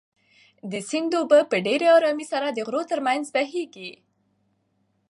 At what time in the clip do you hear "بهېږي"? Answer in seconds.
3.35-3.91